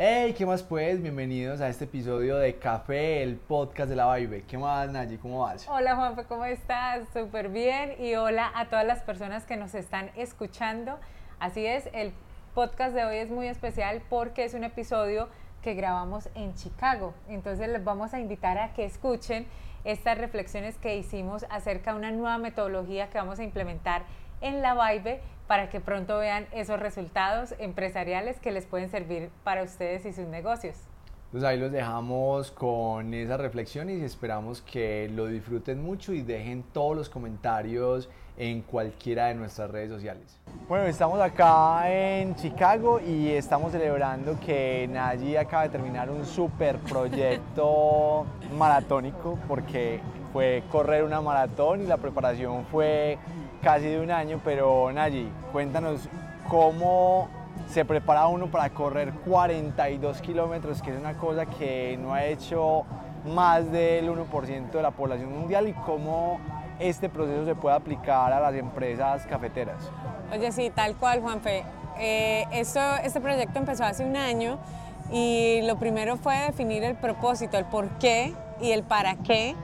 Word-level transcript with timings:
Hey, 0.00 0.32
¿qué 0.38 0.46
más 0.46 0.62
pues? 0.62 1.02
Bienvenidos 1.02 1.60
a 1.60 1.68
este 1.68 1.86
episodio 1.86 2.36
de 2.36 2.54
Café, 2.54 3.20
el 3.20 3.34
podcast 3.34 3.90
de 3.90 3.96
la 3.96 4.14
Vibe. 4.14 4.44
¿Qué 4.44 4.56
más, 4.56 4.88
Nayi? 4.92 5.18
¿Cómo 5.18 5.40
vas? 5.40 5.66
Hola, 5.68 5.96
Juanfe, 5.96 6.22
¿cómo 6.22 6.44
estás? 6.44 7.08
Súper 7.12 7.48
bien. 7.48 7.96
Y 7.98 8.14
hola 8.14 8.52
a 8.54 8.66
todas 8.66 8.86
las 8.86 9.02
personas 9.02 9.44
que 9.44 9.56
nos 9.56 9.74
están 9.74 10.12
escuchando. 10.14 11.00
Así 11.40 11.66
es, 11.66 11.90
el 11.92 12.12
podcast 12.54 12.94
de 12.94 13.06
hoy 13.06 13.16
es 13.16 13.28
muy 13.28 13.48
especial 13.48 14.00
porque 14.08 14.44
es 14.44 14.54
un 14.54 14.62
episodio 14.62 15.28
que 15.62 15.74
grabamos 15.74 16.28
en 16.36 16.54
Chicago. 16.54 17.12
Entonces 17.28 17.68
les 17.68 17.82
vamos 17.82 18.14
a 18.14 18.20
invitar 18.20 18.56
a 18.56 18.74
que 18.74 18.84
escuchen 18.84 19.48
estas 19.82 20.16
reflexiones 20.16 20.78
que 20.78 20.96
hicimos 20.96 21.44
acerca 21.50 21.90
de 21.90 21.98
una 21.98 22.12
nueva 22.12 22.38
metodología 22.38 23.10
que 23.10 23.18
vamos 23.18 23.40
a 23.40 23.42
implementar 23.42 24.04
en 24.40 24.62
la 24.62 24.74
Vibe 24.74 25.20
para 25.46 25.70
que 25.70 25.80
pronto 25.80 26.18
vean 26.18 26.46
esos 26.52 26.78
resultados 26.78 27.54
empresariales 27.58 28.38
que 28.38 28.52
les 28.52 28.66
pueden 28.66 28.90
servir 28.90 29.30
para 29.44 29.62
ustedes 29.62 30.04
y 30.04 30.12
sus 30.12 30.26
negocios. 30.26 30.76
Pues 31.30 31.44
ahí 31.44 31.58
los 31.58 31.70
dejamos 31.70 32.50
con 32.50 33.12
esas 33.12 33.38
reflexiones 33.38 34.00
y 34.00 34.04
esperamos 34.04 34.62
que 34.62 35.10
lo 35.14 35.26
disfruten 35.26 35.82
mucho 35.82 36.14
y 36.14 36.22
dejen 36.22 36.62
todos 36.72 36.96
los 36.96 37.10
comentarios 37.10 38.08
en 38.38 38.62
cualquiera 38.62 39.26
de 39.26 39.34
nuestras 39.34 39.70
redes 39.70 39.90
sociales. 39.90 40.38
Bueno, 40.68 40.86
estamos 40.86 41.20
acá 41.20 41.90
en 41.90 42.34
Chicago 42.36 42.98
y 43.00 43.28
estamos 43.28 43.72
celebrando 43.72 44.38
que 44.40 44.88
Nayi 44.90 45.36
acaba 45.36 45.64
de 45.64 45.68
terminar 45.70 46.08
un 46.08 46.24
super 46.24 46.78
proyecto 46.78 48.24
maratónico 48.56 49.38
porque 49.48 50.00
fue 50.32 50.62
correr 50.70 51.04
una 51.04 51.20
maratón 51.20 51.82
y 51.82 51.86
la 51.86 51.96
preparación 51.96 52.64
fue 52.66 53.18
casi 53.62 53.86
de 53.86 54.00
un 54.00 54.10
año, 54.10 54.40
pero 54.44 54.92
Nayi, 54.92 55.30
cuéntanos 55.52 56.08
cómo 56.48 57.28
se 57.68 57.84
prepara 57.84 58.26
uno 58.28 58.50
para 58.50 58.70
correr 58.70 59.12
42 59.26 60.20
kilómetros, 60.20 60.80
que 60.80 60.92
es 60.92 60.98
una 60.98 61.14
cosa 61.14 61.46
que 61.46 61.98
no 62.00 62.14
ha 62.14 62.24
hecho 62.24 62.84
más 63.26 63.70
del 63.70 64.08
1% 64.10 64.70
de 64.70 64.82
la 64.82 64.90
población 64.90 65.32
mundial 65.32 65.68
y 65.68 65.72
cómo 65.72 66.40
este 66.78 67.08
proceso 67.08 67.44
se 67.44 67.54
puede 67.54 67.76
aplicar 67.76 68.32
a 68.32 68.40
las 68.40 68.54
empresas 68.54 69.26
cafeteras. 69.26 69.90
Oye, 70.32 70.52
sí, 70.52 70.70
tal 70.70 70.94
cual, 70.94 71.20
Juanfe. 71.20 71.64
Eh, 71.98 72.46
esto, 72.52 72.80
este 73.02 73.20
proyecto 73.20 73.58
empezó 73.58 73.84
hace 73.84 74.04
un 74.04 74.16
año 74.16 74.58
y 75.10 75.60
lo 75.62 75.76
primero 75.78 76.16
fue 76.16 76.36
definir 76.38 76.84
el 76.84 76.94
propósito, 76.94 77.58
el 77.58 77.64
por 77.64 77.88
qué 77.98 78.32
y 78.60 78.70
el 78.70 78.84
para 78.84 79.16
qué 79.16 79.56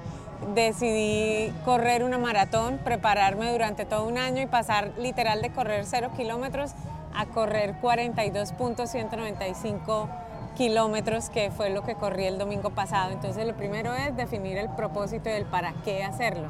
decidí 0.55 1.53
correr 1.65 2.05
una 2.05 2.19
maratón, 2.19 2.79
prepararme 2.79 3.51
durante 3.53 3.85
todo 3.85 4.07
un 4.07 4.19
año 4.19 4.43
y 4.43 4.47
pasar 4.47 4.93
literal 4.99 5.43
de 5.43 5.51
correr 5.51 5.85
0 5.85 6.11
kilómetros 6.17 6.73
a 7.15 7.27
correr 7.27 7.75
42.195 7.81 10.09
kilómetros, 10.57 11.31
que 11.31 11.51
fue 11.51 11.71
lo 11.71 11.83
que 11.83 11.95
corrí 11.95 12.27
el 12.27 12.39
domingo 12.39 12.71
pasado. 12.71 13.11
Entonces 13.11 13.47
lo 13.47 13.55
primero 13.55 13.95
es 13.95 14.17
definir 14.17 14.59
el 14.59 14.69
propósito 14.71 15.29
y 15.29 15.33
el 15.33 15.45
para 15.45 15.73
qué 15.85 16.05
hacerlo. 16.05 16.49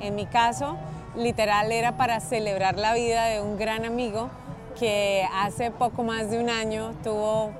En 0.00 0.14
mi 0.14 0.26
caso, 0.26 0.76
literal 1.16 1.72
era 1.72 1.96
para 1.96 2.20
celebrar 2.20 2.76
la 2.76 2.94
vida 2.94 3.26
de 3.26 3.40
un 3.40 3.56
gran 3.56 3.84
amigo 3.84 4.28
que 4.78 5.26
hace 5.34 5.70
poco 5.70 6.02
más 6.02 6.30
de 6.30 6.38
un 6.38 6.50
año 6.50 6.92
tuvo 7.02 7.50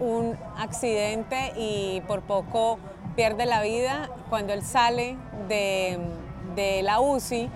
un 0.00 0.36
accidente 0.58 1.52
y 1.56 2.02
por 2.08 2.22
poco 2.22 2.78
pierde 3.16 3.46
la 3.46 3.62
vida 3.62 4.10
cuando 4.28 4.52
él 4.52 4.62
sale 4.62 5.16
de, 5.48 5.98
de 6.54 6.82
la 6.82 7.00
UCI, 7.00 7.50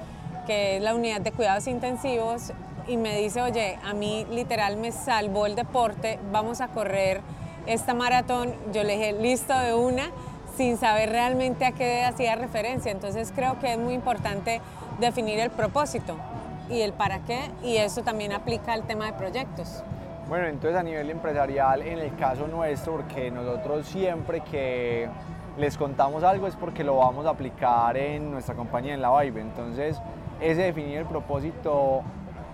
que 0.46 0.76
es 0.76 0.82
la 0.82 0.94
unidad 0.94 1.20
de 1.20 1.32
cuidados 1.32 1.66
intensivos, 1.66 2.52
y 2.88 2.96
me 2.96 3.16
dice, 3.18 3.42
oye, 3.42 3.78
a 3.84 3.92
mí 3.92 4.26
literal 4.30 4.76
me 4.76 4.90
salvó 4.90 5.46
el 5.46 5.54
deporte, 5.54 6.18
vamos 6.32 6.60
a 6.60 6.68
correr 6.68 7.20
esta 7.66 7.94
maratón. 7.94 8.54
Yo 8.72 8.82
le 8.82 8.96
dije, 8.96 9.12
listo 9.12 9.56
de 9.56 9.74
una, 9.74 10.10
sin 10.56 10.76
saber 10.76 11.10
realmente 11.10 11.66
a 11.66 11.72
qué 11.72 12.04
hacía 12.04 12.34
referencia. 12.34 12.90
Entonces 12.90 13.32
creo 13.34 13.58
que 13.60 13.72
es 13.72 13.78
muy 13.78 13.94
importante 13.94 14.60
definir 14.98 15.38
el 15.38 15.50
propósito 15.50 16.16
y 16.68 16.80
el 16.80 16.92
para 16.92 17.20
qué, 17.20 17.38
y 17.62 17.76
eso 17.76 18.02
también 18.02 18.32
aplica 18.32 18.72
al 18.72 18.84
tema 18.84 19.06
de 19.06 19.12
proyectos. 19.12 19.82
Bueno, 20.28 20.46
entonces 20.46 20.78
a 20.78 20.82
nivel 20.82 21.10
empresarial, 21.10 21.82
en 21.82 21.98
el 21.98 22.14
caso 22.16 22.46
nuestro, 22.46 22.92
porque 22.92 23.30
nosotros 23.30 23.86
siempre 23.86 24.40
que 24.40 25.08
les 25.60 25.76
contamos 25.76 26.24
algo 26.24 26.46
es 26.46 26.56
porque 26.56 26.82
lo 26.82 26.96
vamos 26.96 27.26
a 27.26 27.30
aplicar 27.30 27.96
en 27.96 28.30
nuestra 28.30 28.54
compañía, 28.54 28.94
en 28.94 29.02
la 29.02 29.20
Vibe. 29.20 29.42
Entonces, 29.42 30.00
ese 30.40 30.62
definir 30.62 30.98
el 30.98 31.06
propósito, 31.06 32.02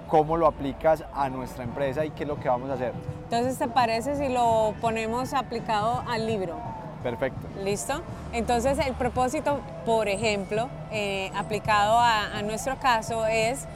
cómo 0.08 0.36
lo 0.36 0.48
aplicas 0.48 1.04
a 1.14 1.28
nuestra 1.28 1.62
empresa 1.62 2.04
y 2.04 2.10
qué 2.10 2.24
es 2.24 2.28
lo 2.28 2.38
que 2.40 2.48
vamos 2.48 2.68
a 2.68 2.74
hacer. 2.74 2.92
Entonces, 3.24 3.58
¿te 3.58 3.68
parece 3.68 4.16
si 4.16 4.28
lo 4.28 4.74
ponemos 4.80 5.34
aplicado 5.34 6.02
al 6.08 6.26
libro? 6.26 6.56
Perfecto. 7.04 7.46
¿Listo? 7.62 8.02
Entonces, 8.32 8.78
el 8.84 8.94
propósito, 8.94 9.60
por 9.84 10.08
ejemplo, 10.08 10.68
eh, 10.90 11.30
aplicado 11.36 11.98
a, 11.98 12.36
a, 12.36 12.42
nuestro 12.42 12.76
caso 12.76 13.24
es 13.26 13.66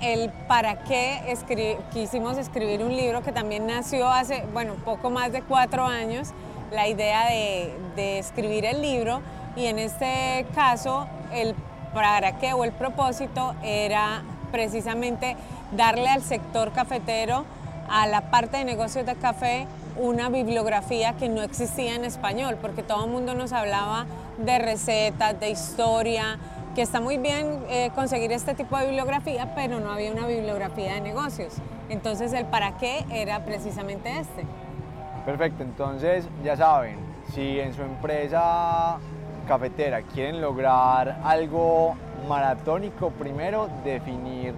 el 0.00 0.30
para 0.46 0.84
qué 0.84 1.36
quisimos 1.92 2.38
escribir 2.38 2.84
un 2.84 2.96
libro 2.96 3.22
que 3.22 3.32
también 3.32 3.66
nació 3.66 4.08
hace, 4.08 4.44
bueno, 4.52 4.74
poco 4.84 5.10
más 5.10 5.32
de 5.32 5.42
cuatro 5.42 5.84
años 5.84 6.32
la 6.70 6.88
idea 6.88 7.26
de, 7.26 8.18
escribir 8.18 8.64
el 8.64 8.80
libro 8.80 9.20
y 9.56 9.66
en 9.66 9.78
este 9.78 10.46
caso 10.54 11.06
el 11.32 11.54
para 11.92 12.38
qué 12.38 12.54
o 12.54 12.64
el 12.64 12.72
propósito 12.72 13.54
era 13.62 14.22
precisamente 14.52 15.36
darle 15.72 16.08
al 16.08 16.22
sector 16.22 16.72
cafetero, 16.72 17.44
a 17.88 18.06
la 18.06 18.30
parte 18.30 18.56
de 18.56 18.64
negocios 18.64 19.04
de 19.04 19.16
café, 19.16 19.66
una 19.96 20.28
bibliografía 20.28 21.14
que 21.14 21.28
no 21.28 21.42
existía 21.42 21.94
en 21.94 22.04
español, 22.04 22.56
porque 22.60 22.82
todo 22.82 23.04
el 23.04 23.10
mundo 23.10 23.34
nos 23.34 23.52
hablaba 23.52 24.06
de 24.38 24.58
recetas, 24.58 25.38
de 25.38 25.50
historia, 25.50 26.38
que 26.74 26.82
está 26.82 27.00
muy 27.00 27.18
bien 27.18 27.64
eh, 27.68 27.90
conseguir 27.94 28.32
este 28.32 28.54
tipo 28.54 28.78
de 28.78 28.86
bibliografía, 28.86 29.52
pero 29.54 29.80
no 29.80 29.92
había 29.92 30.12
una 30.12 30.26
bibliografía 30.26 30.94
de 30.94 31.00
negocios. 31.00 31.54
Entonces 31.88 32.32
el 32.32 32.46
para 32.46 32.76
qué 32.78 33.04
era 33.10 33.44
precisamente 33.44 34.18
este. 34.18 34.44
Perfecto, 35.24 35.62
entonces 35.62 36.26
ya 36.42 36.56
saben, 36.56 36.96
si 37.34 37.60
en 37.60 37.74
su 37.74 37.82
empresa 37.82 38.98
cafetera 39.46 40.02
quieren 40.02 40.40
lograr 40.40 41.20
algo 41.24 41.94
maratónico, 42.28 43.10
primero 43.10 43.68
definir 43.84 44.54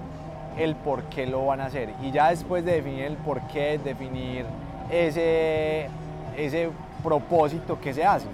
el 0.56 0.76
por 0.76 1.02
qué 1.04 1.26
lo 1.26 1.46
van 1.46 1.60
a 1.60 1.66
hacer 1.66 1.90
y 2.02 2.10
ya 2.10 2.30
después 2.30 2.64
de 2.64 2.74
definir 2.74 3.04
el 3.04 3.16
por 3.16 3.40
qué, 3.48 3.80
definir 3.82 4.44
ese, 4.90 5.88
ese 6.36 6.70
propósito 7.02 7.80
que 7.80 7.92
se 7.92 8.04
hace. 8.04 8.26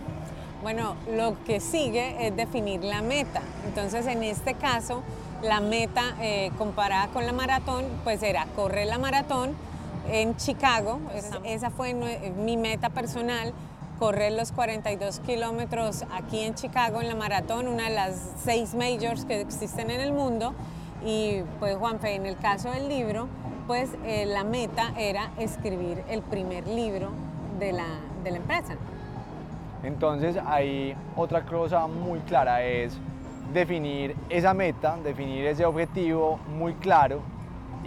Bueno, 0.62 0.96
lo 1.14 1.36
que 1.44 1.60
sigue 1.60 2.26
es 2.26 2.36
definir 2.36 2.82
la 2.82 3.00
meta. 3.00 3.40
Entonces, 3.64 4.06
en 4.06 4.24
este 4.24 4.54
caso, 4.54 5.02
la 5.42 5.60
meta 5.60 6.16
eh, 6.20 6.50
comparada 6.58 7.06
con 7.08 7.24
la 7.24 7.32
maratón, 7.32 7.84
pues 8.02 8.22
era 8.24 8.46
correr 8.56 8.88
la 8.88 8.98
maratón 8.98 9.54
en 10.10 10.36
Chicago. 10.36 11.00
Esa, 11.44 11.70
fue 11.70 11.94
mi 11.94 12.56
meta 12.56 12.90
personal, 12.90 13.52
correr 13.98 14.32
los 14.32 14.52
42 14.52 15.20
kilómetros 15.20 16.04
aquí 16.12 16.40
en 16.40 16.54
Chicago 16.54 17.00
en 17.00 17.08
la 17.08 17.14
maratón, 17.14 17.68
una 17.68 17.88
de 17.88 17.94
las 17.94 18.32
seis 18.44 18.74
majors 18.74 19.24
que 19.24 19.40
existen 19.40 19.90
en 19.90 20.00
el 20.00 20.12
mundo. 20.12 20.54
Y 21.04 21.42
pues 21.58 21.76
Juanfe, 21.76 22.14
en 22.14 22.26
el 22.26 22.36
caso 22.36 22.70
del 22.70 22.88
libro, 22.88 23.28
pues 23.66 23.90
eh, 24.04 24.26
la 24.26 24.44
meta 24.44 24.92
era 24.96 25.30
escribir 25.38 26.02
el 26.08 26.22
primer 26.22 26.66
libro 26.66 27.10
de 27.58 27.72
la, 27.72 27.86
de 28.24 28.30
la 28.30 28.36
empresa. 28.38 28.76
Entonces 29.82 30.36
hay 30.44 30.96
otra 31.16 31.44
cosa 31.44 31.86
muy 31.86 32.18
clara, 32.20 32.64
es 32.64 32.98
definir 33.52 34.16
esa 34.28 34.54
meta, 34.54 34.96
definir 35.02 35.46
ese 35.46 35.64
objetivo 35.64 36.38
muy 36.58 36.74
claro 36.74 37.22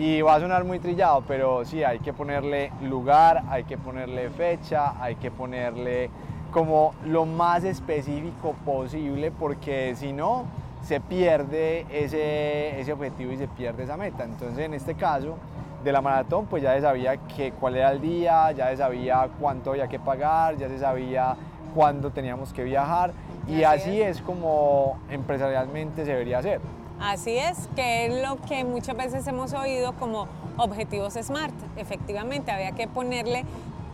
y 0.01 0.23
va 0.23 0.33
a 0.33 0.39
sonar 0.39 0.63
muy 0.63 0.79
trillado, 0.79 1.23
pero 1.27 1.63
sí, 1.63 1.83
hay 1.83 1.99
que 1.99 2.11
ponerle 2.11 2.71
lugar, 2.81 3.43
hay 3.49 3.65
que 3.65 3.77
ponerle 3.77 4.31
fecha, 4.31 4.99
hay 4.99 5.15
que 5.15 5.29
ponerle 5.29 6.09
como 6.51 6.95
lo 7.05 7.27
más 7.27 7.63
específico 7.63 8.55
posible, 8.65 9.29
porque 9.29 9.93
si 9.95 10.11
no, 10.11 10.45
se 10.81 10.99
pierde 11.01 11.85
ese, 11.91 12.79
ese 12.79 12.91
objetivo 12.91 13.31
y 13.31 13.37
se 13.37 13.47
pierde 13.47 13.83
esa 13.83 13.95
meta. 13.95 14.23
Entonces, 14.23 14.65
en 14.65 14.73
este 14.73 14.95
caso 14.95 15.37
de 15.83 15.91
la 15.91 16.01
maratón, 16.01 16.47
pues 16.47 16.63
ya 16.63 16.73
se 16.73 16.81
sabía 16.81 17.17
que, 17.17 17.51
cuál 17.51 17.75
era 17.75 17.91
el 17.91 18.01
día, 18.01 18.51
ya 18.53 18.71
se 18.71 18.77
sabía 18.77 19.29
cuánto 19.39 19.69
había 19.69 19.87
que 19.87 19.99
pagar, 19.99 20.57
ya 20.57 20.67
se 20.67 20.79
sabía 20.79 21.35
cuándo 21.75 22.09
teníamos 22.09 22.53
que 22.53 22.63
viajar, 22.63 23.11
y 23.47 23.61
así 23.61 24.01
es 24.01 24.19
como 24.23 24.99
empresarialmente 25.11 26.05
se 26.05 26.11
debería 26.11 26.39
hacer. 26.39 26.59
Así 27.01 27.35
es, 27.35 27.67
que 27.75 28.05
es 28.05 28.21
lo 28.21 28.37
que 28.47 28.63
muchas 28.63 28.95
veces 28.95 29.25
hemos 29.25 29.53
oído 29.53 29.93
como 29.93 30.27
objetivos 30.57 31.15
SMART. 31.15 31.53
Efectivamente, 31.75 32.51
había 32.51 32.73
que 32.73 32.87
ponerle 32.87 33.43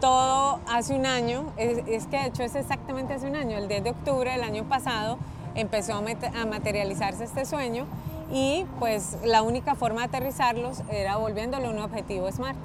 todo 0.01 0.59
hace 0.67 0.93
un 0.93 1.05
año, 1.05 1.45
es, 1.55 2.05
que 2.07 2.17
de 2.17 2.27
hecho 2.27 2.43
es 2.43 2.55
exactamente 2.55 3.13
hace 3.13 3.27
un 3.27 3.35
año, 3.37 3.57
el 3.57 3.69
10 3.69 3.83
de 3.85 3.89
octubre 3.91 4.31
del 4.31 4.43
año 4.43 4.65
pasado 4.65 5.17
empezó 5.55 5.93
a, 5.95 6.01
materializarse 6.45 7.23
este 7.23 7.45
sueño 7.45 7.85
y 8.31 8.65
pues 8.77 9.17
la 9.23 9.41
única 9.41 9.73
forma 9.73 10.01
de 10.01 10.07
aterrizarlos 10.07 10.83
era 10.91 11.15
volviéndolo 11.15 11.71
un 11.71 11.79
objetivo 11.79 12.29
SMART. 12.31 12.57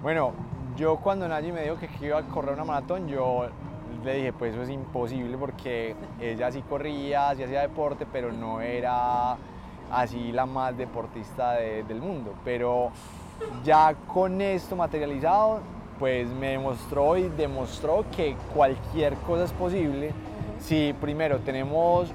Bueno, 0.00 0.32
yo 0.76 0.96
cuando 0.96 1.28
Nayi 1.28 1.52
me 1.52 1.62
dijo 1.62 1.76
que 1.76 1.90
iba 2.00 2.18
a 2.18 2.22
correr 2.22 2.54
una 2.54 2.64
maratón, 2.64 3.08
yo 3.08 3.48
le 4.04 4.14
dije, 4.14 4.32
pues 4.32 4.54
eso 4.54 4.62
es 4.62 4.70
imposible 4.70 5.36
porque 5.36 5.94
ella 6.20 6.50
sí 6.52 6.62
corría, 6.62 7.34
sí 7.34 7.42
hacía 7.42 7.60
deporte, 7.60 8.06
pero 8.10 8.32
no 8.32 8.60
era 8.60 9.36
así 9.90 10.32
la 10.32 10.46
más 10.46 10.76
deportista 10.76 11.52
del 11.52 12.00
mundo. 12.00 12.34
Pero 12.44 12.90
ya 13.64 13.94
con 14.06 14.40
esto 14.40 14.76
materializado, 14.76 15.60
pues 15.98 16.28
me 16.28 16.48
demostró 16.48 17.16
y 17.16 17.28
demostró 17.28 18.04
que 18.14 18.36
cualquier 18.54 19.14
cosa 19.16 19.44
es 19.44 19.52
posible 19.52 20.12
si 20.60 20.94
primero 21.00 21.38
tenemos 21.40 22.08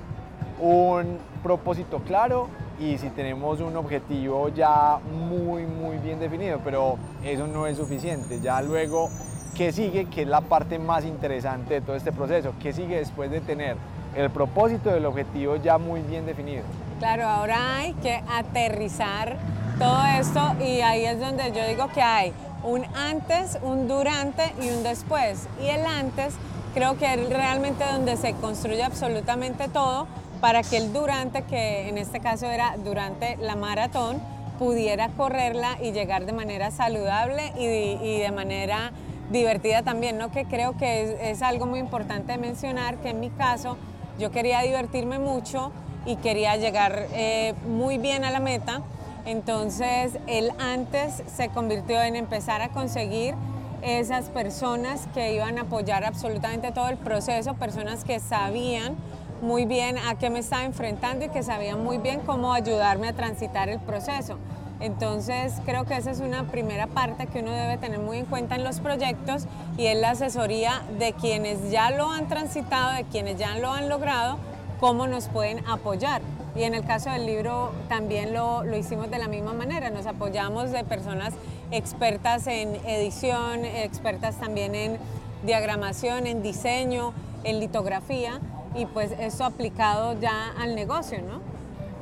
un 0.60 1.18
propósito 1.44 2.00
claro 2.00 2.48
y 2.80 2.98
si 2.98 3.10
tenemos 3.10 3.60
un 3.60 3.76
objetivo 3.76 4.50
ya 4.50 5.00
muy 5.30 5.64
muy 5.64 5.98
bien 5.98 6.20
definido, 6.20 6.60
pero 6.64 6.98
eso 7.24 7.48
no 7.48 7.68
es 7.68 7.78
suficiente. 7.78 8.40
Ya 8.40 8.62
luego, 8.62 9.10
¿qué 9.56 9.72
sigue? 9.72 10.06
Que 10.06 10.24
es 10.24 10.28
la 10.28 10.42
parte 10.42 10.80
más 10.80 11.06
interesante 11.06 11.76
de 11.76 11.82
todo 11.82 11.96
este 11.96 12.12
proceso. 12.12 12.54
¿Qué 12.62 12.74
sigue 12.74 12.98
después 12.98 13.32
de 13.32 13.42
tener 13.42 13.78
el 14.16 14.30
propósito 14.30 14.90
del 14.90 15.06
objetivo 15.06 15.56
ya 15.58 15.78
muy 15.78 16.02
bien 16.02 16.26
definido? 16.26 16.64
Claro, 17.00 17.28
ahora 17.28 17.78
hay 17.78 17.94
que 17.94 18.24
aterrizar 18.28 19.38
todo 19.78 20.04
esto 20.20 20.56
y 20.60 20.82
ahí 20.82 21.06
es 21.06 21.20
donde 21.20 21.52
yo 21.52 21.68
digo 21.68 21.88
que 21.94 22.02
hay 22.02 22.34
un 22.64 22.84
antes, 22.96 23.60
un 23.62 23.88
durante 23.88 24.52
y 24.60 24.70
un 24.70 24.82
después. 24.82 25.48
Y 25.62 25.68
el 25.68 25.86
antes 25.86 26.34
creo 26.74 26.98
que 26.98 27.14
es 27.14 27.30
realmente 27.30 27.84
donde 27.86 28.18
se 28.18 28.34
construye 28.34 28.84
absolutamente 28.84 29.68
todo 29.68 30.08
para 30.42 30.64
que 30.64 30.78
el 30.78 30.92
durante, 30.92 31.44
que 31.44 31.88
en 31.88 32.00
este 32.00 32.20
caso 32.20 32.48
era 32.48 32.76
durante 32.84 33.38
la 33.38 33.56
maratón, 33.56 34.20
pudiera 34.58 35.10
correrla 35.10 35.78
y 35.82 35.92
llegar 35.92 36.26
de 36.26 36.34
manera 36.34 36.72
saludable 36.72 37.54
y, 37.58 38.18
de 38.18 38.32
manera 38.32 38.92
divertida 39.30 39.84
también, 39.84 40.18
¿no? 40.18 40.32
que 40.32 40.46
creo 40.46 40.76
que 40.78 41.30
es, 41.30 41.44
algo 41.44 41.68
muy 41.68 41.80
importante 41.80 42.38
mencionar, 42.40 42.98
que 42.98 43.10
en 43.10 43.20
mi 43.20 43.30
caso 43.30 43.78
yo 44.18 44.32
quería 44.32 44.62
divertirme 44.62 45.20
mucho 45.20 45.72
y 46.08 46.16
quería 46.16 46.56
llegar 46.56 47.08
eh, 47.14 47.54
muy 47.68 48.00
bien 48.00 48.24
a 48.24 48.32
la 48.32 48.40
meta, 48.40 48.82
entonces 49.26 50.18
el 50.26 50.52
antes 50.58 51.22
se 51.36 51.50
convirtió 51.50 52.02
en 52.02 52.16
empezar 52.16 52.62
a 52.62 52.70
conseguir 52.70 53.36
esas 53.82 54.30
personas 54.30 55.08
que 55.14 55.36
iban 55.36 55.60
a 55.60 55.64
apoyar 55.64 56.06
absolutamente 56.06 56.72
todo 56.72 56.88
el 56.88 56.98
proceso, 56.98 57.54
personas 57.56 58.06
que 58.06 58.20
sabían 58.20 58.96
muy 59.42 59.66
bien 59.66 59.98
a 59.98 60.16
qué 60.16 60.30
me 60.30 60.40
estaba 60.40 60.64
enfrentando 60.64 61.26
y 61.26 61.30
que 61.30 61.44
sabía 61.44 61.76
muy 61.76 61.98
bien 61.98 62.22
cómo 62.22 62.54
ayudarme 62.54 63.10
a 63.10 63.14
transitar 63.14 63.70
el 63.70 63.80
proceso. 63.80 64.38
Entonces 64.80 65.54
creo 65.66 65.86
que 65.86 65.98
esa 65.98 66.12
es 66.12 66.20
una 66.20 66.46
primera 66.46 66.88
parte 66.88 67.28
que 67.28 67.40
uno 67.40 67.52
debe 67.52 67.78
tener 67.78 68.00
muy 68.00 68.20
en 68.20 68.26
cuenta 68.26 68.56
en 68.56 68.64
los 68.64 68.80
proyectos 68.80 69.46
y 69.78 69.88
es 69.88 70.00
la 70.00 70.12
asesoría 70.12 70.84
de 71.00 71.14
quienes 71.14 71.70
ya 71.70 71.92
lo 71.92 72.12
han 72.12 72.28
transitado, 72.28 72.94
de 72.94 73.04
quienes 73.04 73.38
ya 73.38 73.58
lo 73.58 73.72
han 73.72 73.90
logrado, 73.90 74.38
cómo 74.80 75.08
nos 75.08 75.28
pueden 75.28 75.66
apoyar. 75.68 76.22
Y 76.56 76.64
en 76.64 76.74
el 76.74 76.86
caso 76.86 77.10
del 77.10 77.26
libro 77.26 77.72
también 77.88 78.34
lo, 78.34 78.64
lo 78.64 78.78
hicimos 78.78 79.12
de 79.12 79.20
la 79.20 79.28
misma 79.28 79.54
manera, 79.54 79.90
nos 79.90 80.08
apoyamos 80.08 80.72
de 80.72 80.84
personas 80.84 81.34
expertas 81.72 82.48
en 82.48 82.76
edición, 82.86 83.66
expertas 83.66 84.38
también 84.38 84.74
en 84.74 84.98
diagramación, 85.44 86.26
en 86.26 86.42
diseño, 86.42 87.14
en 87.44 87.60
litografía 87.60 88.40
y 88.76 88.86
pues 88.86 89.12
eso 89.12 89.46
aplicado 89.46 90.20
ya 90.20 90.52
al 90.60 90.76
negocio, 90.76 91.20
¿no? 91.22 91.42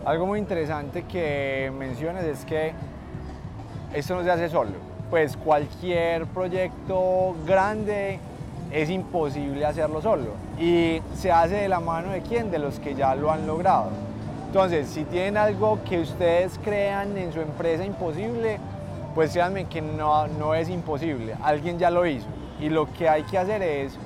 Algo 0.06 0.26
muy 0.26 0.40
interesante 0.40 1.04
que 1.04 1.72
mencionas 1.78 2.24
es 2.24 2.46
que 2.46 2.74
esto 3.94 4.16
no 4.16 4.24
se 4.24 4.32
hace 4.32 4.50
solo. 4.50 4.72
Pues 5.10 5.38
cualquier 5.38 6.26
proyecto 6.28 7.36
grande 7.46 8.20
es 8.76 8.90
imposible 8.90 9.66
hacerlo 9.66 10.02
solo. 10.02 10.32
Y 10.60 11.02
se 11.16 11.32
hace 11.32 11.56
de 11.56 11.70
la 11.70 11.80
mano 11.80 12.12
de 12.12 12.22
quién? 12.22 12.52
De 12.52 12.60
los 12.60 12.78
que 12.80 12.94
ya 12.94 13.16
lo 13.16 13.32
han 13.32 13.48
logrado. 13.48 13.90
Entonces, 14.48 14.88
si 14.90 15.06
tienen 15.06 15.38
algo 15.38 15.80
que 15.86 16.02
ustedes 16.02 16.60
crean 16.62 17.18
en 17.18 17.32
su 17.32 17.40
empresa 17.40 17.86
imposible, 17.86 18.60
pues 19.14 19.32
créanme 19.32 19.66
que 19.66 19.82
no, 19.82 20.28
no 20.28 20.54
es 20.54 20.68
imposible. 20.68 21.36
Alguien 21.42 21.80
ya 21.80 21.90
lo 21.90 22.06
hizo. 22.06 22.28
Y 22.60 22.68
lo 22.68 22.92
que 22.92 23.08
hay 23.08 23.24
que 23.24 23.38
hacer 23.38 23.62
es 23.62 23.98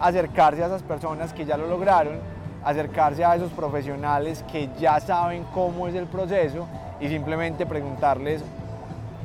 acercarse 0.00 0.62
a 0.62 0.66
esas 0.66 0.82
personas 0.82 1.34
que 1.34 1.44
ya 1.44 1.58
lo 1.58 1.66
lograron, 1.66 2.20
acercarse 2.64 3.22
a 3.22 3.36
esos 3.36 3.50
profesionales 3.52 4.42
que 4.50 4.70
ya 4.78 4.98
saben 5.00 5.44
cómo 5.52 5.88
es 5.88 5.94
el 5.94 6.06
proceso 6.06 6.66
y 7.00 7.08
simplemente 7.08 7.66
preguntarles 7.66 8.42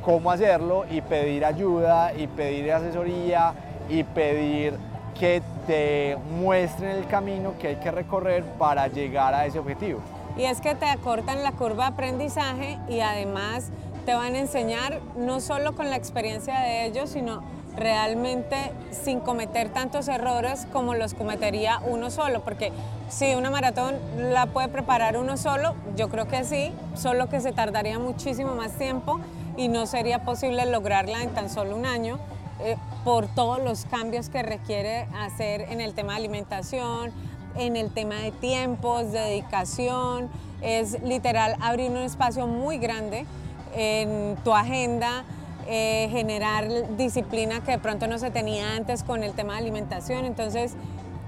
cómo 0.04 0.30
hacerlo 0.30 0.84
y 0.90 1.00
pedir 1.00 1.46
ayuda 1.46 2.12
y 2.14 2.26
pedir 2.26 2.72
asesoría 2.72 3.54
y 3.88 4.04
pedir 4.04 4.74
que 5.18 5.42
te 5.66 6.16
muestren 6.38 6.90
el 6.90 7.06
camino 7.06 7.54
que 7.58 7.68
hay 7.68 7.76
que 7.76 7.90
recorrer 7.90 8.44
para 8.58 8.88
llegar 8.88 9.34
a 9.34 9.46
ese 9.46 9.58
objetivo. 9.58 10.00
Y 10.36 10.44
es 10.44 10.60
que 10.60 10.74
te 10.74 10.86
acortan 10.86 11.42
la 11.42 11.52
curva 11.52 11.84
de 11.84 11.94
aprendizaje 11.94 12.78
y 12.88 13.00
además 13.00 13.70
te 14.04 14.14
van 14.14 14.34
a 14.34 14.38
enseñar 14.38 15.00
no 15.16 15.40
solo 15.40 15.74
con 15.74 15.90
la 15.90 15.96
experiencia 15.96 16.60
de 16.60 16.86
ellos, 16.86 17.10
sino 17.10 17.42
realmente 17.74 18.56
sin 18.90 19.20
cometer 19.20 19.68
tantos 19.68 20.08
errores 20.08 20.66
como 20.72 20.94
los 20.94 21.14
cometería 21.14 21.80
uno 21.86 22.10
solo, 22.10 22.42
porque 22.42 22.72
si 23.08 23.34
una 23.34 23.50
maratón 23.50 23.96
la 24.18 24.46
puede 24.46 24.68
preparar 24.68 25.16
uno 25.16 25.36
solo, 25.36 25.74
yo 25.96 26.08
creo 26.08 26.26
que 26.26 26.44
sí, 26.44 26.72
solo 26.94 27.28
que 27.28 27.40
se 27.40 27.52
tardaría 27.52 27.98
muchísimo 27.98 28.54
más 28.54 28.72
tiempo 28.72 29.20
y 29.56 29.68
no 29.68 29.86
sería 29.86 30.24
posible 30.24 30.64
lograrla 30.66 31.22
en 31.22 31.30
tan 31.30 31.50
solo 31.50 31.76
un 31.76 31.86
año 31.86 32.18
eh, 32.60 32.76
por 33.04 33.26
todos 33.28 33.62
los 33.62 33.84
cambios 33.84 34.28
que 34.28 34.42
requiere 34.42 35.06
hacer 35.18 35.62
en 35.62 35.80
el 35.80 35.94
tema 35.94 36.12
de 36.12 36.18
alimentación, 36.18 37.12
en 37.56 37.76
el 37.76 37.90
tema 37.90 38.16
de 38.16 38.32
tiempos, 38.32 39.12
de 39.12 39.20
dedicación, 39.20 40.28
es 40.62 41.02
literal 41.02 41.56
abrir 41.60 41.90
un 41.90 41.98
espacio 41.98 42.46
muy 42.46 42.78
grande 42.78 43.26
en 43.74 44.36
tu 44.42 44.54
agenda, 44.54 45.24
eh, 45.66 46.08
generar 46.10 46.96
disciplina 46.96 47.62
que 47.62 47.72
de 47.72 47.78
pronto 47.78 48.06
no 48.06 48.18
se 48.18 48.30
tenía 48.30 48.76
antes 48.76 49.02
con 49.02 49.22
el 49.22 49.32
tema 49.32 49.54
de 49.54 49.58
alimentación. 49.58 50.24
Entonces, 50.24 50.74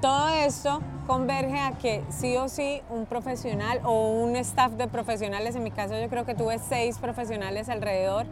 todo 0.01 0.29
esto 0.29 0.81
converge 1.09 1.59
a 1.59 1.73
que 1.73 2.05
sí 2.11 2.37
o 2.37 2.49
sí 2.49 2.83
un 2.89 3.07
profesional 3.07 3.81
o 3.83 4.11
un 4.11 4.37
staff 4.37 4.73
de 4.73 4.87
profesionales, 4.87 5.57
en 5.57 5.65
mi 5.65 5.71
caso 5.71 5.99
yo 5.99 6.09
creo 6.09 6.25
que 6.25 6.35
tuve 6.35 6.59
seis 6.59 6.99
profesionales 6.99 7.69
alrededor 7.69 8.27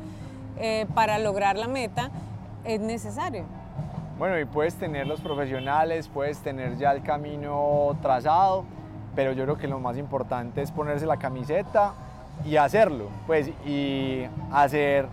eh, 0.59 0.87
para 0.95 1.19
lograr 1.19 1.57
la 1.57 1.67
meta, 1.67 2.11
es 2.67 2.81
necesario. 2.81 3.45
Bueno, 4.19 4.39
y 4.39 4.45
puedes 4.45 4.75
tener 4.75 5.07
los 5.07 5.21
profesionales, 5.21 6.09
puedes 6.09 6.39
tener 6.39 6.77
ya 6.79 6.93
el 6.93 7.03
camino 7.03 7.97
trazado, 8.01 8.65
pero 9.15 9.33
yo 9.33 9.45
creo 9.45 9.59
que 9.59 9.69
lo 9.69 9.79
más 9.79 9.99
importante 9.99 10.63
es 10.63 10.71
ponerse 10.71 11.07
la 11.07 11.19
camiseta 11.19 11.93
y 12.45 12.57
hacerlo, 12.57 13.09
pues, 13.27 13.49
y 13.67 14.25
hacer 14.53 15.07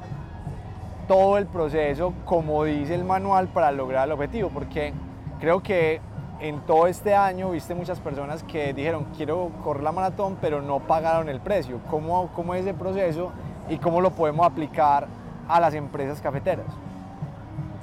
todo 1.08 1.38
el 1.38 1.48
proceso 1.48 2.14
como 2.26 2.64
dice 2.64 2.96
el 2.96 3.04
manual 3.04 3.50
para 3.50 3.72
lograr 3.72 4.08
el 4.08 4.14
objetivo, 4.14 4.50
porque 4.50 4.94
creo 5.40 5.62
que 5.62 6.00
en 6.40 6.62
todo 6.62 6.88
este 6.88 7.14
año 7.14 7.52
viste 7.52 7.76
muchas 7.76 8.00
personas 8.00 8.44
que 8.44 8.74
dijeron 8.74 9.06
quiero 9.16 9.50
correr 9.64 9.84
la 9.84 9.92
maratón 9.92 10.38
pero 10.42 10.62
no 10.62 10.80
pagaron 10.80 11.30
el 11.30 11.40
precio. 11.40 11.80
¿Cómo, 11.90 12.30
cómo 12.36 12.56
es 12.56 12.62
ese 12.62 12.74
proceso 12.74 13.32
y 13.70 13.78
cómo 13.78 14.02
lo 14.02 14.12
podemos 14.12 14.46
aplicar 14.46 15.08
a 15.48 15.60
las 15.60 15.74
empresas 15.74 16.22
cafeteras? 16.22 16.66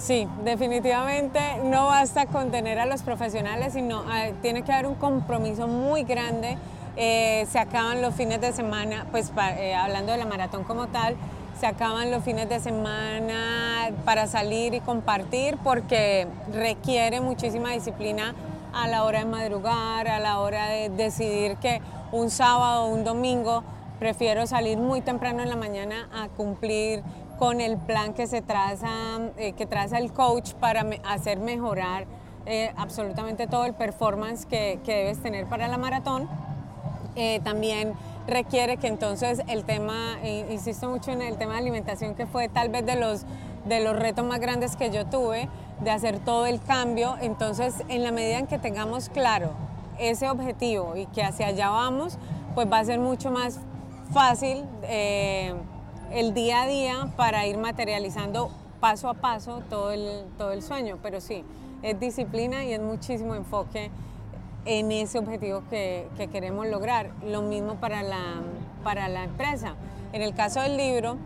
Sí, 0.00 0.26
definitivamente 0.44 1.38
no 1.64 1.88
basta 1.88 2.24
con 2.24 2.50
tener 2.50 2.78
a 2.78 2.86
los 2.86 3.02
profesionales, 3.02 3.74
sino 3.74 4.02
tiene 4.40 4.62
que 4.62 4.72
haber 4.72 4.86
un 4.86 4.94
compromiso 4.94 5.68
muy 5.68 6.04
grande. 6.04 6.56
Eh, 6.96 7.46
se 7.50 7.58
acaban 7.58 8.00
los 8.00 8.14
fines 8.14 8.40
de 8.40 8.52
semana, 8.52 9.06
pues 9.10 9.30
eh, 9.58 9.74
hablando 9.74 10.12
de 10.12 10.18
la 10.18 10.24
maratón 10.24 10.64
como 10.64 10.86
tal, 10.86 11.16
se 11.60 11.66
acaban 11.66 12.10
los 12.10 12.24
fines 12.24 12.48
de 12.48 12.60
semana 12.60 13.90
para 14.06 14.26
salir 14.26 14.72
y 14.72 14.80
compartir 14.80 15.58
porque 15.62 16.26
requiere 16.50 17.20
muchísima 17.20 17.72
disciplina 17.72 18.34
a 18.72 18.88
la 18.88 19.04
hora 19.04 19.18
de 19.18 19.26
madrugar, 19.26 20.08
a 20.08 20.18
la 20.18 20.40
hora 20.40 20.68
de 20.68 20.88
decidir 20.88 21.56
que 21.56 21.82
un 22.10 22.30
sábado 22.30 22.84
o 22.84 22.88
un 22.88 23.04
domingo 23.04 23.62
prefiero 23.98 24.46
salir 24.46 24.78
muy 24.78 25.02
temprano 25.02 25.42
en 25.42 25.50
la 25.50 25.56
mañana 25.56 26.08
a 26.14 26.28
cumplir 26.28 27.02
con 27.40 27.62
el 27.62 27.78
plan 27.78 28.12
que 28.12 28.26
se 28.26 28.42
traza, 28.42 28.90
eh, 29.38 29.54
que 29.54 29.64
traza 29.64 29.96
el 29.96 30.12
coach 30.12 30.52
para 30.52 30.84
hacer 31.08 31.40
mejorar 31.40 32.04
eh, 32.44 32.70
absolutamente 32.76 33.46
todo 33.46 33.64
el 33.64 33.72
performance 33.72 34.44
que, 34.44 34.78
debes 34.84 35.22
tener 35.22 35.46
para 35.46 35.66
la 35.66 35.78
maratón. 35.78 36.28
Eh, 37.16 37.40
también 37.42 37.94
requiere 38.26 38.76
que 38.76 38.88
entonces 38.88 39.40
el 39.48 39.64
tema, 39.64 40.18
insisto 40.50 40.90
mucho 40.90 41.12
en 41.12 41.22
el 41.22 41.38
tema 41.38 41.54
de 41.54 41.60
alimentación, 41.60 42.14
que 42.14 42.26
fue 42.26 42.50
tal 42.50 42.68
vez 42.68 42.84
de 42.84 42.96
los, 42.96 43.24
de 43.64 43.82
los 43.82 43.96
retos 43.96 44.26
más 44.26 44.38
grandes 44.38 44.76
que 44.76 44.90
yo 44.90 45.06
tuve, 45.06 45.48
de 45.80 45.90
hacer 45.90 46.18
todo 46.18 46.44
el 46.44 46.60
cambio. 46.60 47.16
Entonces, 47.22 47.74
en 47.88 48.04
la 48.04 48.12
medida 48.12 48.38
en 48.38 48.48
que 48.48 48.58
tengamos 48.58 49.08
claro 49.08 49.52
ese 49.98 50.28
objetivo 50.28 50.94
y 50.94 51.06
que 51.06 51.22
hacia 51.22 51.46
allá 51.46 51.70
vamos, 51.70 52.18
pues 52.54 52.70
va 52.70 52.80
a 52.80 52.84
ser 52.84 52.98
mucho 52.98 53.30
más 53.30 53.60
fácil 54.12 54.66
eh, 54.82 55.54
el 56.12 56.34
día 56.34 56.62
a 56.62 56.66
día 56.66 57.08
para 57.16 57.46
ir 57.46 57.58
materializando 57.58 58.50
paso 58.80 59.08
a 59.08 59.14
paso 59.14 59.62
todo 59.68 59.92
el, 59.92 60.24
todo 60.38 60.52
el 60.52 60.62
sueño, 60.62 60.98
pero 61.02 61.20
sí, 61.20 61.44
es 61.82 61.98
disciplina 62.00 62.64
y 62.64 62.72
es 62.72 62.80
muchísimo 62.80 63.34
enfoque 63.34 63.90
en 64.64 64.92
ese 64.92 65.18
objetivo 65.18 65.62
que, 65.70 66.08
que 66.16 66.28
queremos 66.28 66.66
lograr. 66.66 67.10
Lo 67.24 67.42
mismo 67.42 67.76
para 67.76 68.02
la, 68.02 68.42
para 68.82 69.08
la 69.08 69.24
empresa. 69.24 69.74
En 70.12 70.22
el 70.22 70.34
caso 70.34 70.60
del 70.60 70.76
libro, 70.76 71.16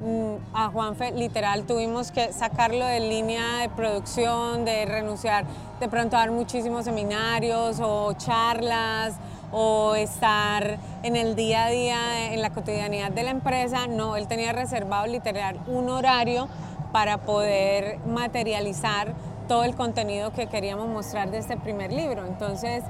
mm, 0.00 0.54
a 0.54 0.68
Juanfe 0.70 1.12
literal 1.12 1.64
tuvimos 1.64 2.10
que 2.10 2.32
sacarlo 2.32 2.84
de 2.84 3.00
línea 3.00 3.58
de 3.58 3.68
producción, 3.68 4.64
de 4.64 4.86
renunciar 4.86 5.44
de 5.78 5.88
pronto 5.88 6.16
a 6.16 6.20
dar 6.20 6.30
muchísimos 6.30 6.84
seminarios 6.84 7.78
o 7.80 8.12
charlas 8.14 9.18
o 9.52 9.94
estar 9.94 10.78
en 11.02 11.16
el 11.16 11.34
día 11.34 11.64
a 11.64 11.70
día, 11.70 12.32
en 12.32 12.42
la 12.42 12.50
cotidianidad 12.50 13.10
de 13.10 13.22
la 13.22 13.30
empresa. 13.30 13.86
No, 13.86 14.16
él 14.16 14.26
tenía 14.28 14.52
reservado 14.52 15.06
literal 15.06 15.58
un 15.66 15.88
horario 15.88 16.48
para 16.92 17.18
poder 17.18 17.98
materializar 18.06 19.14
todo 19.48 19.64
el 19.64 19.74
contenido 19.74 20.32
que 20.32 20.46
queríamos 20.46 20.88
mostrar 20.88 21.30
de 21.30 21.38
este 21.38 21.56
primer 21.56 21.92
libro. 21.92 22.26
Entonces, 22.26 22.84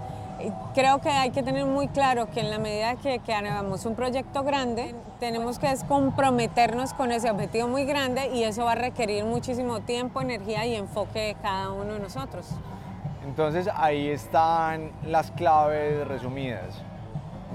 creo 0.75 1.01
que 1.01 1.11
hay 1.11 1.31
que 1.31 1.43
tener 1.43 1.67
muy 1.67 1.89
claro 1.89 2.31
que 2.31 2.41
en 2.41 2.51
la 2.51 2.59
medida 2.59 2.97
que, 2.97 3.19
que 3.21 3.35
un 3.85 3.95
proyecto 3.95 4.43
grande, 4.43 4.95
tenemos 5.19 5.59
que 5.59 5.75
comprometernos 5.89 6.95
con 6.95 7.13
ese 7.13 7.31
objetivo 7.31 7.69
muy 7.69 7.85
grande 7.85 8.31
y 8.35 8.45
eso 8.45 8.65
va 8.65 8.73
a 8.73 8.77
requerir 8.77 9.25
muchísimo 9.25 9.81
tiempo, 9.81 10.21
energía 10.21 10.67
y 10.67 10.75
enfoque 10.75 11.21
de 11.21 11.35
cada 11.37 11.73
uno 11.73 11.95
de 11.95 12.01
nosotros. 12.01 12.47
Entonces 13.27 13.69
ahí 13.75 14.09
están 14.09 14.91
las 15.07 15.31
claves 15.31 16.07
resumidas. 16.07 16.83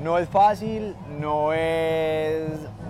No 0.02 0.18
es 0.18 0.28
fácil, 0.30 0.96
no 1.20 1.54
es 1.54 2.50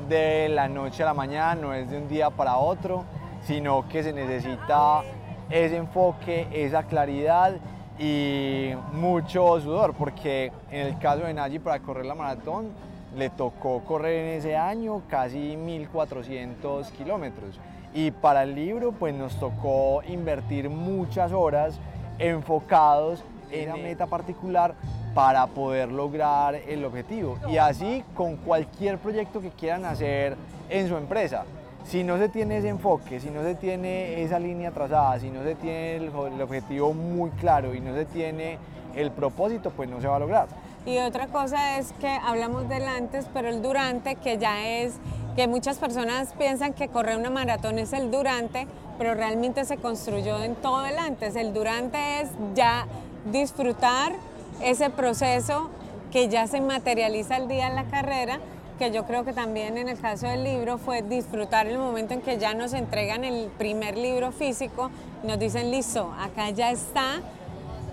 de 0.09 0.49
la 0.49 0.67
noche 0.67 1.03
a 1.03 1.07
la 1.07 1.13
mañana, 1.13 1.55
no 1.55 1.73
es 1.73 1.89
de 1.89 1.97
un 1.97 2.07
día 2.07 2.29
para 2.29 2.57
otro, 2.57 3.05
sino 3.43 3.87
que 3.87 4.03
se 4.03 4.11
necesita 4.11 5.01
ese 5.49 5.77
enfoque, 5.77 6.47
esa 6.51 6.83
claridad 6.83 7.53
y 7.99 8.71
mucho 8.93 9.59
sudor, 9.61 9.93
porque 9.93 10.51
en 10.71 10.87
el 10.87 10.99
caso 10.99 11.25
de 11.25 11.33
Naji 11.33 11.59
para 11.59 11.79
correr 11.79 12.05
la 12.05 12.15
maratón 12.15 12.71
le 13.15 13.29
tocó 13.29 13.81
correr 13.85 14.25
en 14.25 14.33
ese 14.39 14.57
año 14.57 15.03
casi 15.07 15.55
1400 15.55 16.91
kilómetros 16.91 17.59
y 17.93 18.11
para 18.11 18.43
el 18.43 18.55
libro 18.55 18.91
pues 18.91 19.15
nos 19.15 19.39
tocó 19.39 20.01
invertir 20.07 20.69
muchas 20.69 21.31
horas 21.31 21.79
enfocados 22.19 23.23
en 23.51 23.71
una 23.71 23.81
meta 23.81 24.07
particular 24.07 24.75
para 25.13 25.47
poder 25.47 25.91
lograr 25.91 26.55
el 26.55 26.83
objetivo. 26.83 27.37
Y 27.49 27.57
así 27.57 28.03
con 28.13 28.35
cualquier 28.35 28.97
proyecto 28.97 29.41
que 29.41 29.49
quieran 29.49 29.85
hacer 29.85 30.35
en 30.69 30.87
su 30.87 30.97
empresa. 30.97 31.45
Si 31.85 32.03
no 32.03 32.17
se 32.17 32.29
tiene 32.29 32.57
ese 32.57 32.69
enfoque, 32.69 33.19
si 33.19 33.29
no 33.29 33.43
se 33.43 33.55
tiene 33.55 34.23
esa 34.23 34.39
línea 34.39 34.71
trazada, 34.71 35.19
si 35.19 35.29
no 35.29 35.43
se 35.43 35.55
tiene 35.55 35.97
el, 35.97 36.09
objetivo 36.41 36.93
muy 36.93 37.29
claro 37.31 37.75
y 37.75 37.79
no 37.79 37.93
se 37.93 38.05
tiene 38.05 38.57
el 38.95 39.11
propósito, 39.11 39.69
pues 39.69 39.87
no 39.87 40.01
se 40.01 40.07
va 40.07 40.15
a 40.15 40.19
lograr. 40.19 40.47
Y 40.85 40.97
otra 40.97 41.27
cosa 41.27 41.77
es 41.77 41.93
que 41.93 42.07
hablamos 42.07 42.67
del 42.69 42.83
antes, 42.83 43.27
pero 43.33 43.49
el 43.49 43.61
durante, 43.61 44.15
que 44.15 44.37
ya 44.37 44.67
es 44.67 44.95
que 45.35 45.47
muchas 45.47 45.77
personas 45.77 46.33
piensan 46.37 46.73
que 46.73 46.87
correr 46.87 47.17
una 47.17 47.29
maratón 47.29 47.77
es 47.77 47.93
el 47.93 48.09
durante, 48.09 48.67
pero 48.97 49.13
realmente 49.13 49.65
se 49.65 49.77
construyó 49.77 50.41
en 50.41 50.55
todo 50.55 50.85
el 50.85 50.97
antes. 50.97 51.35
El 51.35 51.53
durante 51.53 52.21
es 52.21 52.29
ya 52.53 52.87
disfrutar 53.31 54.13
ese 54.61 54.89
proceso 54.89 55.69
que 56.11 56.29
ya 56.29 56.47
se 56.47 56.61
materializa 56.61 57.37
el 57.37 57.47
día 57.47 57.67
en 57.67 57.75
la 57.75 57.85
carrera 57.85 58.39
que 58.77 58.91
yo 58.91 59.05
creo 59.05 59.23
que 59.23 59.33
también 59.33 59.77
en 59.77 59.87
el 59.87 59.99
caso 59.99 60.27
del 60.27 60.43
libro 60.43 60.77
fue 60.77 61.01
disfrutar 61.01 61.67
el 61.67 61.77
momento 61.77 62.13
en 62.13 62.21
que 62.21 62.37
ya 62.37 62.53
nos 62.53 62.73
entregan 62.73 63.23
el 63.23 63.47
primer 63.57 63.97
libro 63.97 64.31
físico 64.31 64.91
nos 65.23 65.39
dicen, 65.39 65.71
listo, 65.71 66.13
acá 66.19 66.49
ya 66.49 66.71
está 66.71 67.21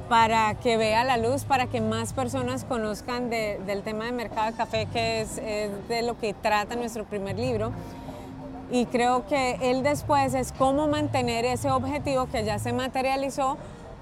para 0.09 0.55
que 0.55 0.77
vea 0.77 1.05
la 1.05 1.17
luz, 1.17 1.45
para 1.45 1.67
que 1.67 1.81
más 1.81 2.13
personas 2.13 2.65
conozcan 2.65 3.31
del 3.31 3.83
tema 3.83 4.05
de 4.07 4.13
mercado 4.13 4.51
de 4.51 4.57
café, 4.57 4.87
que 4.93 5.23
es 5.23 5.37
de 5.89 6.03
lo 6.03 6.19
que 6.19 6.35
trata 6.35 6.75
nuestro 6.75 7.05
primer 7.05 7.39
libro. 7.39 7.73
Y 8.73 8.87
creo 8.87 9.27
que 9.27 9.59
él 9.71 9.83
después 9.83 10.33
es 10.33 10.51
cómo 10.51 10.89
mantener 10.89 11.45
ese 11.45 11.71
objetivo 11.71 12.27
que 12.27 12.43
ya 12.43 12.59
se 12.59 12.73
materializó 12.73 13.59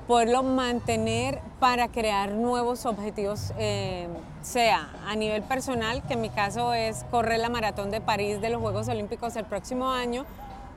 poderlo 0.07 0.45
mantener 0.45 1.41
para 1.59 1.89
crear 1.89 2.31
nuevos 2.31 2.87
objetivos, 2.87 3.53
eh, 3.59 4.07
sea 4.43 4.91
a 5.07 5.17
nivel 5.17 5.43
personal, 5.43 6.03
que 6.05 6.15
en 6.15 6.21
mi 6.21 6.31
caso 6.31 6.73
es 6.73 7.05
correr 7.11 7.41
la 7.41 7.49
maratón 7.49 7.91
de 7.91 8.01
París 8.01 8.41
de 8.41 8.49
los 8.49 8.61
Juegos 8.61 8.89
Olímpicos 8.89 9.35
el 9.35 9.45
próximo 9.45 9.91
año, 9.91 10.25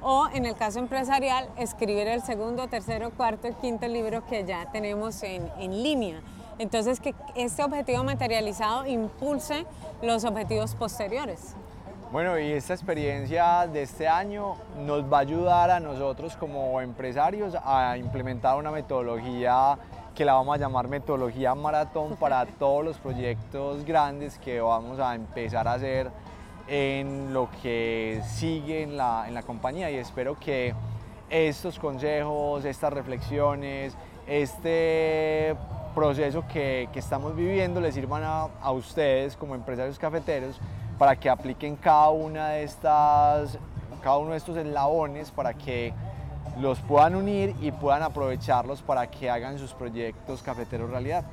o 0.01 0.27
en 0.33 0.47
el 0.47 0.55
caso 0.55 0.79
empresarial, 0.79 1.47
escribir 1.57 2.07
el 2.07 2.23
segundo, 2.23 2.67
tercero, 2.67 3.11
cuarto 3.11 3.47
y 3.47 3.53
quinto 3.53 3.87
libro 3.87 4.25
que 4.25 4.43
ya 4.43 4.71
tenemos 4.71 5.21
en, 5.21 5.47
en 5.59 5.83
línea. 5.83 6.19
Entonces, 6.57 6.99
que 6.99 7.13
este 7.35 7.63
objetivo 7.63 8.03
materializado 8.03 8.87
impulse 8.87 9.67
los 10.01 10.25
objetivos 10.25 10.73
posteriores. 10.73 11.55
Bueno, 12.13 12.37
y 12.37 12.51
esta 12.51 12.75
experiencia 12.75 13.65
de 13.65 13.81
este 13.81 14.07
año 14.07 14.53
nos 14.85 15.11
va 15.11 15.17
a 15.17 15.21
ayudar 15.21 15.71
a 15.71 15.79
nosotros 15.79 16.37
como 16.37 16.79
empresarios 16.79 17.55
a 17.65 17.97
implementar 17.97 18.55
una 18.55 18.69
metodología 18.69 19.79
que 20.13 20.23
la 20.23 20.33
vamos 20.33 20.53
a 20.53 20.59
llamar 20.59 20.87
metodología 20.87 21.55
maratón 21.55 22.15
para 22.17 22.45
todos 22.45 22.85
los 22.85 22.99
proyectos 22.99 23.83
grandes 23.83 24.37
que 24.37 24.61
vamos 24.61 24.99
a 24.99 25.15
empezar 25.15 25.67
a 25.67 25.73
hacer 25.73 26.11
en 26.67 27.33
lo 27.33 27.49
que 27.63 28.21
sigue 28.27 28.83
en 28.83 28.95
la, 28.95 29.25
en 29.27 29.33
la 29.33 29.41
compañía. 29.41 29.89
Y 29.89 29.95
espero 29.95 30.39
que 30.39 30.75
estos 31.31 31.79
consejos, 31.79 32.63
estas 32.63 32.93
reflexiones, 32.93 33.97
este 34.27 35.55
proceso 35.95 36.43
que, 36.47 36.89
que 36.93 36.99
estamos 36.99 37.35
viviendo 37.35 37.81
les 37.81 37.95
sirvan 37.95 38.21
a, 38.23 38.43
a 38.61 38.71
ustedes 38.71 39.35
como 39.35 39.55
empresarios 39.55 39.97
cafeteros 39.97 40.61
para 40.97 41.15
que 41.15 41.29
apliquen 41.29 41.75
cada 41.75 42.09
una 42.09 42.49
de 42.49 42.63
estas, 42.63 43.57
cada 44.01 44.17
uno 44.17 44.31
de 44.31 44.37
estos 44.37 44.57
eslabones 44.57 45.31
para 45.31 45.53
que 45.53 45.93
los 46.59 46.79
puedan 46.79 47.15
unir 47.15 47.55
y 47.61 47.71
puedan 47.71 48.03
aprovecharlos 48.03 48.81
para 48.81 49.07
que 49.07 49.29
hagan 49.29 49.57
sus 49.57 49.73
proyectos 49.73 50.41
cafeteros 50.41 50.89
realidad. 50.89 51.23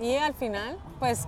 Y 0.00 0.16
al 0.16 0.34
final, 0.34 0.78
pues 0.98 1.26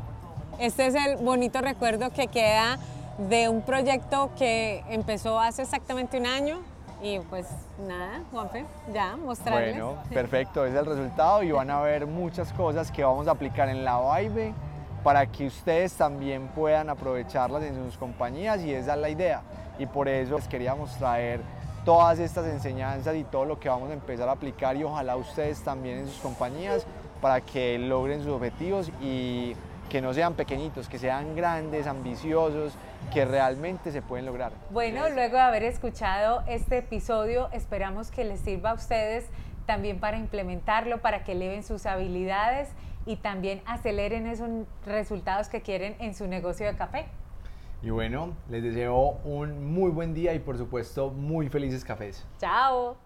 este 0.59 0.87
es 0.87 0.95
el 0.95 1.17
bonito 1.17 1.61
recuerdo 1.61 2.11
que 2.11 2.29
queda 2.29 2.79
de 3.19 3.49
un 3.49 3.63
proyecto 3.63 4.31
que 4.37 4.83
empezó 4.89 5.39
hace 5.39 5.63
exactamente 5.63 6.19
un 6.19 6.27
año 6.27 6.59
y 7.03 7.19
pues 7.19 7.47
nada, 7.87 8.23
Juanfe, 8.33 8.65
ya 8.93 9.17
mostrarles. 9.17 9.77
Bueno, 9.77 10.03
perfecto, 10.13 10.65
es 10.65 10.75
el 10.75 10.87
resultado 10.87 11.43
y 11.43 11.53
van 11.53 11.71
a 11.71 11.81
ver 11.81 12.07
muchas 12.07 12.53
cosas 12.53 12.91
que 12.91 13.05
vamos 13.05 13.29
a 13.29 13.33
aplicar 13.33 13.69
en 13.69 13.85
la 13.85 14.01
Vibe 14.19 14.55
para 15.05 15.27
que 15.27 15.47
ustedes 15.47 15.93
también 15.93 16.49
puedan 16.49 16.89
aprovecharlas 16.89 17.63
en 17.63 17.77
sus 17.85 17.99
compañías 17.99 18.63
y 18.63 18.73
esa 18.73 18.95
es 18.95 19.01
la 19.01 19.11
idea. 19.11 19.43
Y 19.79 19.85
por 19.85 20.09
eso 20.09 20.37
les 20.37 20.49
queríamos 20.49 20.97
traer 20.97 21.41
todas 21.85 22.19
estas 22.19 22.47
enseñanzas 22.47 23.15
y 23.15 23.25
todo 23.25 23.45
lo 23.45 23.61
que 23.61 23.69
vamos 23.69 23.91
a 23.91 23.93
empezar 23.93 24.29
a 24.31 24.33
aplicar 24.33 24.75
y 24.77 24.83
ojalá 24.83 25.17
ustedes 25.17 25.61
también 25.63 25.99
en 25.99 26.09
sus 26.09 26.19
compañías 26.21 26.87
para 27.21 27.43
que 27.43 27.79
logren 27.79 28.23
sus 28.23 28.33
objetivos 28.33 28.91
y 29.03 29.55
que 29.91 30.01
no 30.01 30.15
sean 30.15 30.33
pequeñitos, 30.33 30.89
que 30.89 30.99
sean 30.99 31.37
grandes, 31.37 31.87
ambiciosos, 31.87 32.73
que 33.13 33.27
realmente 33.27 33.93
se 33.93 34.01
pueden 34.01 34.25
lograr. 34.25 34.53
Bueno, 34.71 35.09
luego 35.11 35.37
de 35.37 35.43
haber 35.43 35.65
escuchado 35.65 36.43
este 36.49 36.79
episodio, 36.79 37.51
esperamos 37.53 38.11
que 38.11 38.25
les 38.25 38.41
sirva 38.41 38.71
a 38.71 38.75
ustedes 38.75 39.27
también 39.67 40.01
para 40.01 40.19
implementarlo, 40.19 41.01
para 41.01 41.25
que 41.25 41.33
eleven 41.33 41.63
sus 41.63 41.87
habilidades 41.87 42.71
y 43.07 43.17
también 43.17 43.63
aceleren 43.67 44.27
esos 44.27 44.49
resultados 44.87 45.49
que 45.49 45.63
quieren 45.63 45.97
en 45.99 46.15
su 46.15 46.27
negocio 46.27 46.67
de 46.67 46.77
café. 46.77 47.07
Y 47.83 47.91
bueno, 47.91 48.33
les 48.49 48.63
deseo 48.63 49.19
un 49.25 49.75
muy 49.75 49.91
buen 49.91 50.15
día 50.15 50.33
y 50.33 50.39
por 50.39 50.57
supuesto 50.57 51.11
muy 51.11 51.49
felices 51.49 51.85
cafés. 51.85 52.27
Chao. 52.39 52.97